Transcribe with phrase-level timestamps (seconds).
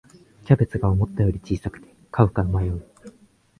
[0.47, 2.83] キャベツが思ったより小さくて買うか迷う